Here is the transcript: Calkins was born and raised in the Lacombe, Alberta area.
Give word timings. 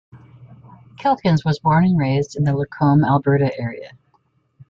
Calkins 0.97 1.45
was 1.45 1.59
born 1.59 1.85
and 1.85 1.95
raised 1.95 2.35
in 2.35 2.43
the 2.43 2.53
Lacombe, 2.57 3.05
Alberta 3.05 3.55
area. 3.59 3.91